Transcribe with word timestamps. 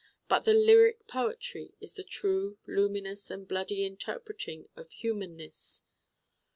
But 0.27 0.45
the 0.45 0.55
lyric 0.55 1.05
poetry 1.05 1.75
is 1.79 1.93
the 1.93 2.03
true 2.03 2.57
luminous 2.65 3.29
and 3.29 3.47
bloody 3.47 3.85
interpreting 3.85 4.67
of 4.75 4.89
humanness. 4.91 5.83